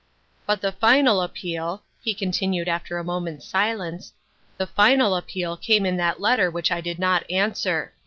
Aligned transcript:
"But 0.47 0.61
the 0.61 0.71
final 0.71 1.21
appeal," 1.21 1.83
he 2.01 2.15
continued 2.15 2.67
after 2.67 2.97
a 2.97 3.03
moment's 3.03 3.45
silence, 3.45 4.13
"the 4.57 4.65
final 4.65 5.15
appeal 5.15 5.55
came 5.55 5.85
in 5.85 5.97
that 5.97 6.19
letter 6.19 6.49
which 6.49 6.71
I 6.71 6.81
did 6.81 6.97
not 6.97 7.23
answer. 7.29 7.93